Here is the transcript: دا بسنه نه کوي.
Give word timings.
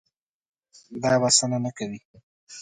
دا 1.01 1.13
بسنه 1.21 1.57
نه 1.65 1.71
کوي. 1.77 1.99